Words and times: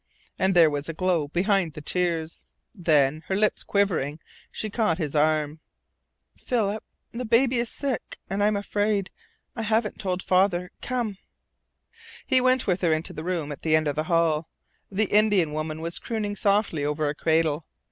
And 0.39 0.55
there 0.55 0.71
was 0.71 0.89
a 0.89 0.95
glow 0.95 1.27
behind 1.27 1.73
the 1.73 1.79
tears. 1.81 2.47
Then, 2.73 3.21
her 3.27 3.35
lip 3.35 3.53
quivering, 3.67 4.19
she 4.51 4.71
caught 4.71 4.97
his 4.97 5.13
arm. 5.13 5.59
"Philip, 6.35 6.83
the 7.11 7.23
baby 7.23 7.57
is 7.57 7.69
sick 7.69 8.17
and 8.27 8.43
I 8.43 8.47
am 8.47 8.55
afraid. 8.55 9.11
I 9.55 9.61
haven't 9.61 9.99
told 9.99 10.23
father. 10.23 10.71
Come!" 10.81 11.19
He 12.25 12.41
went 12.41 12.65
with 12.65 12.81
her 12.81 12.99
to 12.99 13.13
the 13.13 13.23
room 13.23 13.51
at 13.51 13.61
the 13.61 13.75
end 13.75 13.87
of 13.87 13.95
the 13.95 14.05
hall. 14.05 14.49
The 14.91 15.05
Indian 15.13 15.53
woman 15.53 15.81
was 15.81 15.99
crooning 15.99 16.35
softly 16.35 16.83
over 16.83 17.07
a 17.07 17.13
cradle. 17.13 17.67